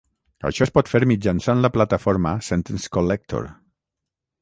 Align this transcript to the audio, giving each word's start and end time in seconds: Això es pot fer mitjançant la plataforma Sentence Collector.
Això 0.49 0.63
es 0.65 0.71
pot 0.77 0.89
fer 0.93 1.01
mitjançant 1.11 1.61
la 1.65 1.71
plataforma 1.77 2.35
Sentence 2.51 2.93
Collector. 2.99 3.51